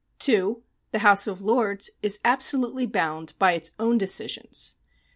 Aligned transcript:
(2) 0.17 0.63
The 0.93 0.97
House 1.05 1.27
of 1.27 1.43
Lords 1.43 1.91
is 2.01 2.19
absolutely 2.25 2.87
bound 2.87 3.33
by 3.37 3.51
its 3.53 3.69
own 3.77 3.99
decisions. 3.99 4.73